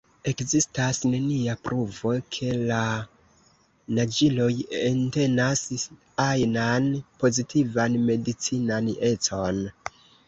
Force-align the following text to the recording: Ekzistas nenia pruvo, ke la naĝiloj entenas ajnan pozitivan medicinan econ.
Ekzistas 0.29 0.99
nenia 1.09 1.53
pruvo, 1.65 2.13
ke 2.37 2.55
la 2.71 2.79
naĝiloj 3.99 4.49
entenas 4.79 5.63
ajnan 6.29 6.89
pozitivan 7.25 7.99
medicinan 8.09 8.91
econ. 9.15 9.63